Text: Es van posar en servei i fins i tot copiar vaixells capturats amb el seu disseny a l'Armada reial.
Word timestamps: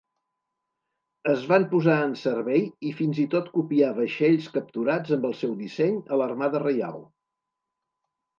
Es 1.33 1.43
van 1.51 1.67
posar 1.73 1.97
en 2.05 2.15
servei 2.21 2.63
i 2.91 2.93
fins 3.01 3.19
i 3.25 3.25
tot 3.35 3.51
copiar 3.59 3.91
vaixells 3.99 4.49
capturats 4.57 5.15
amb 5.19 5.29
el 5.31 5.37
seu 5.43 5.55
disseny 5.61 6.01
a 6.17 6.21
l'Armada 6.23 6.65
reial. 6.67 7.01